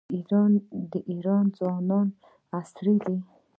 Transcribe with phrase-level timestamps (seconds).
[0.91, 2.07] د ایران ځوانان
[2.57, 3.17] عصري دي.